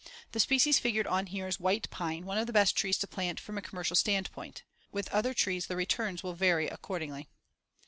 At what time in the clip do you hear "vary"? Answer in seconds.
6.33-6.67